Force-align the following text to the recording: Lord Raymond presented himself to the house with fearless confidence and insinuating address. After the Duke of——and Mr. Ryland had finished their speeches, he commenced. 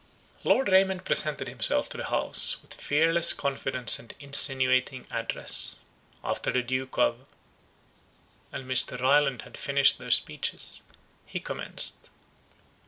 Lord 0.43 0.67
Raymond 0.69 1.05
presented 1.05 1.47
himself 1.47 1.87
to 1.89 1.97
the 1.97 2.05
house 2.07 2.59
with 2.63 2.73
fearless 2.73 3.33
confidence 3.33 3.99
and 3.99 4.15
insinuating 4.19 5.05
address. 5.11 5.75
After 6.23 6.51
the 6.51 6.63
Duke 6.63 6.97
of——and 6.97 8.65
Mr. 8.65 8.99
Ryland 8.99 9.43
had 9.43 9.57
finished 9.57 9.99
their 9.99 10.09
speeches, 10.09 10.81
he 11.27 11.39
commenced. 11.39 12.09